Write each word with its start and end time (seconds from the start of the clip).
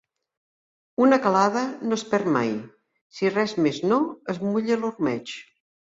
Una 1.07 1.19
calada 1.25 1.61
no 1.91 1.99
es 2.01 2.05
perd 2.13 2.31
mai; 2.37 2.49
si 3.19 3.33
res 3.35 3.53
més 3.67 3.81
no, 3.93 4.01
es 4.35 4.45
mulla 4.47 4.79
l'ormeig. 4.83 5.37